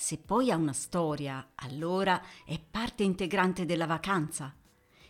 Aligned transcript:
Se 0.00 0.16
poi 0.16 0.50
ha 0.50 0.56
una 0.56 0.72
storia, 0.72 1.50
allora 1.56 2.22
è 2.46 2.58
parte 2.58 3.02
integrante 3.02 3.66
della 3.66 3.84
vacanza. 3.84 4.56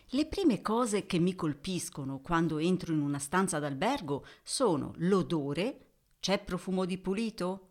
Le 0.07 0.25
prime 0.25 0.61
cose 0.61 1.05
che 1.05 1.17
mi 1.17 1.33
colpiscono 1.33 2.19
quando 2.19 2.57
entro 2.57 2.91
in 2.91 2.99
una 2.99 3.17
stanza 3.17 3.57
d'albergo 3.57 4.25
sono 4.43 4.91
l'odore, 4.97 5.91
c'è 6.19 6.43
profumo 6.43 6.83
di 6.83 6.97
pulito, 6.97 7.69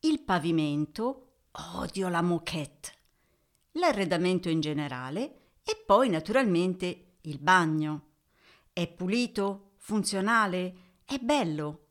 il 0.00 0.20
pavimento, 0.22 1.36
odio 1.76 2.08
la 2.08 2.22
moquette, 2.22 2.92
l'arredamento 3.74 4.48
in 4.48 4.58
generale 4.58 5.52
e 5.62 5.80
poi 5.86 6.08
naturalmente 6.08 7.18
il 7.20 7.38
bagno. 7.38 8.06
È 8.72 8.84
pulito? 8.88 9.74
Funzionale? 9.76 10.96
È 11.04 11.18
bello? 11.18 11.86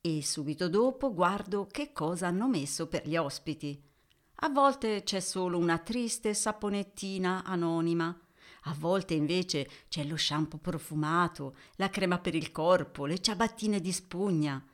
E 0.00 0.22
subito 0.22 0.68
dopo 0.68 1.12
guardo 1.12 1.66
che 1.66 1.92
cosa 1.92 2.28
hanno 2.28 2.46
messo 2.46 2.86
per 2.86 3.08
gli 3.08 3.16
ospiti. 3.16 3.90
A 4.38 4.48
volte 4.48 5.02
c'è 5.04 5.20
solo 5.20 5.58
una 5.58 5.78
triste 5.78 6.34
saponettina 6.34 7.44
anonima. 7.44 8.18
A 8.66 8.74
volte 8.78 9.14
invece 9.14 9.68
c'è 9.88 10.04
lo 10.04 10.16
shampoo 10.16 10.58
profumato, 10.58 11.56
la 11.76 11.90
crema 11.90 12.18
per 12.18 12.34
il 12.34 12.50
corpo, 12.50 13.06
le 13.06 13.20
ciabattine 13.20 13.80
di 13.80 13.92
spugna. 13.92 14.64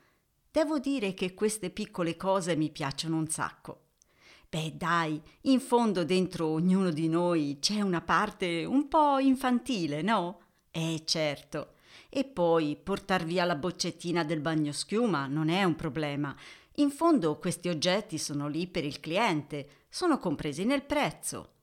Devo 0.49 0.79
dire 0.79 1.13
che 1.13 1.33
queste 1.33 1.69
piccole 1.69 2.17
cose 2.17 2.55
mi 2.55 2.69
piacciono 2.69 3.17
un 3.17 3.27
sacco. 3.27 3.85
Beh, 4.49 4.73
dai, 4.75 5.21
in 5.43 5.61
fondo 5.61 6.03
dentro 6.03 6.47
ognuno 6.47 6.89
di 6.89 7.07
noi 7.07 7.57
c'è 7.61 7.79
una 7.79 8.01
parte 8.01 8.65
un 8.65 8.89
po' 8.89 9.19
infantile, 9.19 10.01
no? 10.01 10.41
Eh, 10.71 11.03
certo. 11.05 11.75
E 12.09 12.25
poi 12.25 12.75
portar 12.75 13.23
via 13.23 13.45
la 13.45 13.55
boccettina 13.55 14.25
del 14.25 14.41
bagno 14.41 14.73
schiuma 14.73 15.27
non 15.27 15.47
è 15.47 15.63
un 15.63 15.77
problema. 15.77 16.35
In 16.75 16.89
fondo 16.89 17.37
questi 17.37 17.67
oggetti 17.67 18.17
sono 18.17 18.47
lì 18.47 18.65
per 18.67 18.85
il 18.85 18.99
cliente, 18.99 19.85
sono 19.89 20.17
compresi 20.17 20.63
nel 20.63 20.83
prezzo. 20.83 21.53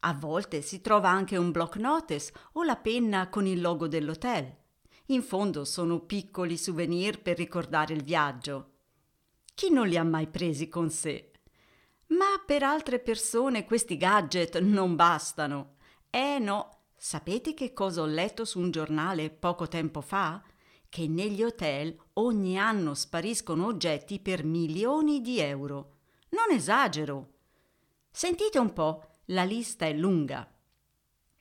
A 0.00 0.14
volte 0.14 0.62
si 0.62 0.80
trova 0.80 1.10
anche 1.10 1.36
un 1.36 1.50
block 1.50 1.76
notice 1.76 2.32
o 2.52 2.62
la 2.62 2.76
penna 2.76 3.28
con 3.28 3.46
il 3.46 3.60
logo 3.60 3.86
dell'hotel. 3.86 4.54
In 5.06 5.22
fondo 5.22 5.64
sono 5.64 6.00
piccoli 6.00 6.56
souvenir 6.56 7.20
per 7.20 7.36
ricordare 7.36 7.92
il 7.92 8.02
viaggio. 8.02 8.70
Chi 9.54 9.70
non 9.70 9.88
li 9.88 9.96
ha 9.96 10.04
mai 10.04 10.26
presi 10.26 10.68
con 10.68 10.90
sé? 10.90 11.32
Ma 12.08 12.42
per 12.44 12.62
altre 12.62 12.98
persone 12.98 13.64
questi 13.64 13.96
gadget 13.96 14.58
non 14.60 14.96
bastano. 14.96 15.76
Eh 16.08 16.38
no, 16.38 16.84
sapete 16.96 17.52
che 17.52 17.72
cosa 17.72 18.02
ho 18.02 18.06
letto 18.06 18.44
su 18.44 18.58
un 18.58 18.70
giornale 18.70 19.30
poco 19.30 19.68
tempo 19.68 20.00
fa? 20.00 20.42
Che 20.88 21.08
negli 21.08 21.42
hotel 21.42 21.96
ogni 22.14 22.58
anno 22.58 22.94
spariscono 22.94 23.66
oggetti 23.66 24.20
per 24.20 24.44
milioni 24.44 25.20
di 25.20 25.40
euro. 25.40 25.96
Non 26.30 26.54
esagero. 26.54 27.34
Sentite 28.10 28.58
un 28.58 28.72
po', 28.72 29.18
la 29.26 29.44
lista 29.44 29.86
è 29.86 29.92
lunga. 29.92 30.50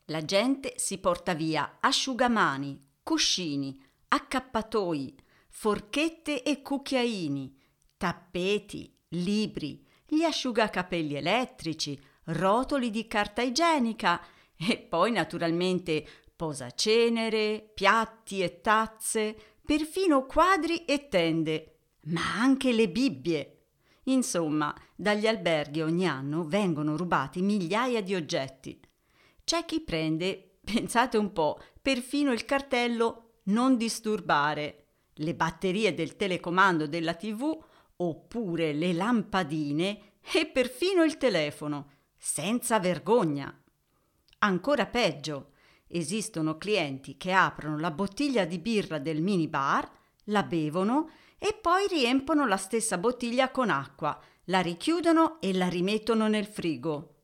La 0.06 0.24
gente 0.24 0.74
si 0.78 1.00
porta 1.00 1.34
via 1.34 1.78
asciugamani, 1.80 2.80
cuscini, 3.02 3.82
accappatoi, 4.08 5.16
forchette 5.50 6.44
e 6.44 6.62
cucchiaini, 6.62 7.58
tappeti, 7.98 8.94
libri, 9.10 9.84
gli 10.06 10.24
asciugacapelli 10.24 11.16
elettrici, 11.16 12.00
rotoli 12.26 12.90
di 12.90 13.08
carta 13.08 13.42
igienica 13.42 14.22
e 14.56 14.78
poi 14.78 15.12
naturalmente 15.12 16.08
posacenere, 16.36 17.72
piatti 17.74 18.42
e 18.42 18.62
tazze, 18.62 19.36
perfino 19.66 20.26
quadri 20.26 20.86
e 20.86 21.08
tende, 21.08 21.78
ma 22.06 22.40
anche 22.40 22.72
le 22.72 22.90
Bibbie. 22.90 23.52
Insomma, 24.04 24.74
dagli 24.96 25.26
alberghi 25.26 25.82
ogni 25.82 26.08
anno 26.08 26.44
vengono 26.44 26.96
rubati 26.96 27.42
migliaia 27.42 28.02
di 28.02 28.14
oggetti. 28.14 28.80
C'è 29.44 29.66
chi 29.66 29.82
prende, 29.82 30.58
pensate 30.64 31.18
un 31.18 31.32
po', 31.32 31.60
perfino 31.82 32.32
il 32.32 32.46
cartello 32.46 33.40
non 33.46 33.78
disturbare, 33.78 34.86
le 35.20 35.36
batterie 35.36 35.94
del 35.94 36.16
telecomando 36.16 36.88
della 36.88 37.14
TV 37.14 37.58
oppure 37.98 38.74
le 38.74 38.94
lampadine 38.94 40.14
e 40.34 40.46
perfino 40.48 41.04
il 41.04 41.18
telefono, 41.18 41.92
senza 42.18 42.80
vergogna. 42.80 43.56
Ancora 44.40 44.86
peggio, 44.86 45.52
Esistono 45.88 46.58
clienti 46.58 47.18
che 47.18 47.32
aprono 47.32 47.78
la 47.78 47.92
bottiglia 47.92 48.46
di 48.46 48.60
birra 48.60 48.98
del 48.98 49.22
minibar, 49.22 49.90
la 50.26 50.44
bevono 50.44 51.10
e 51.38 51.54
poi 51.54 51.88
riempono 51.88 52.48
la 52.48 52.58
stessa 52.58 52.98
bottiglia 52.98 53.52
con 53.52 53.70
acqua, 53.70 54.20
la 54.46 54.62
richiudono 54.62 55.40
e 55.40 55.54
la 55.54 55.68
rimettono 55.68 56.28
nel 56.28 56.46
frigo. 56.46 57.16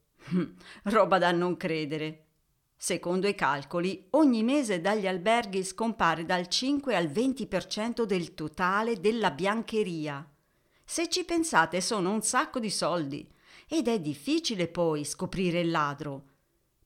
Roba 0.84 1.18
da 1.18 1.32
non 1.32 1.58
credere. 1.58 2.26
Secondo 2.76 3.28
i 3.28 3.36
calcoli, 3.36 4.08
ogni 4.12 4.44
mese 4.44 4.82
dagli 4.82 5.06
alberghi 5.06 5.64
scompare 5.64 6.26
dal 6.26 6.48
5 6.48 6.96
al 6.96 7.06
20% 7.06 8.04
del 8.04 8.34
totale 8.34 9.00
della 9.00 9.30
biancheria. 9.32 10.28
Se 10.84 11.08
ci 11.08 11.24
pensate 11.24 11.80
sono 11.80 12.12
un 12.12 12.22
sacco 12.22 12.60
di 12.60 12.72
soldi 12.72 13.32
ed 13.68 13.88
è 13.88 14.00
difficile 14.00 14.68
poi 14.68 15.06
scoprire 15.06 15.60
il 15.62 15.70
ladro. 15.70 16.31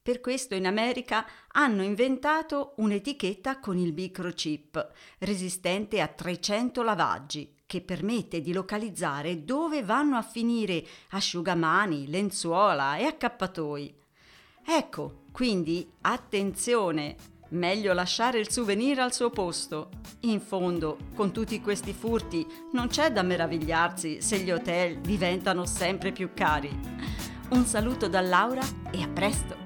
Per 0.06 0.22
questo 0.22 0.54
in 0.54 0.68
America 0.68 1.26
hanno 1.54 1.82
inventato 1.82 2.74
un'etichetta 2.76 3.60
con 3.60 3.80
il 3.80 3.92
microchip, 3.92 4.92
resistente 5.18 6.00
a 6.00 6.06
300 6.06 6.84
lavaggi, 6.84 7.56
che 7.66 7.82
permette 7.82 8.40
di 8.40 8.54
localizzare 8.54 9.44
dove 9.44 9.82
vanno 9.82 10.16
a 10.16 10.22
finire 10.22 10.86
asciugamani, 11.10 12.08
lenzuola 12.08 12.98
e 12.98 13.06
accappatoi. 13.06 13.96
Ecco, 14.64 15.24
quindi 15.32 15.90
attenzione, 16.02 17.16
meglio 17.50 17.92
lasciare 17.94 18.38
il 18.38 18.52
souvenir 18.52 19.00
al 19.00 19.12
suo 19.12 19.32
posto. 19.32 19.90
In 20.20 20.40
fondo, 20.40 21.00
con 21.16 21.32
tutti 21.32 21.60
questi 21.62 21.94
furti, 21.94 22.46
non 22.74 22.90
c'è 22.90 23.12
da 23.12 23.24
meravigliarsi 23.24 24.22
se 24.22 24.38
gli 24.38 24.52
hotel 24.52 25.00
diventano 25.00 25.66
sempre 25.66 26.12
più 26.12 26.30
cari. 26.36 26.70
Un 27.50 27.66
saluto 27.66 28.08
da 28.08 28.22
Laura 28.22 28.62
e 28.92 29.02
a 29.02 29.08
presto! 29.08 29.65